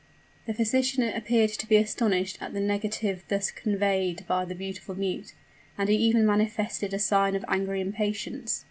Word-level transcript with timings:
The 0.47 0.55
physician 0.55 1.03
appeared 1.03 1.51
to 1.51 1.67
be 1.67 1.75
astonished 1.75 2.39
at 2.41 2.53
the 2.55 2.59
negative 2.59 3.23
thus 3.27 3.51
conveyed 3.51 4.25
by 4.27 4.45
the 4.45 4.55
beautiful 4.55 4.95
mute; 4.95 5.35
and 5.77 5.89
he 5.89 5.95
even 5.95 6.25
manifested 6.25 6.91
a 6.91 6.97
sign 6.97 7.35
of 7.35 7.45
angry 7.47 7.81
impatience. 7.81 8.59